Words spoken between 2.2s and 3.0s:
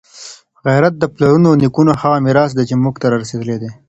میراث دی چي موږ